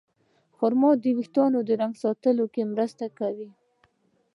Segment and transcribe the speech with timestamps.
[0.55, 3.49] خرما د ویښتو د رنګ ساتلو کې مرسته کوي.